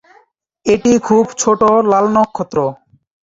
এটি 0.65 0.91
খুব 1.07 1.25
ছোটো 1.39 1.69
লাল 1.91 2.05
নক্ষত্র। 2.15 2.57